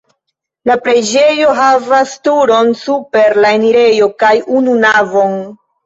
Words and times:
La 0.69 0.77
preĝejo 0.85 1.51
havas 1.59 2.17
turon 2.29 2.73
super 2.83 3.41
la 3.47 3.55
enirejo 3.61 4.13
kaj 4.27 4.37
unu 4.61 4.79
navon. 4.85 5.43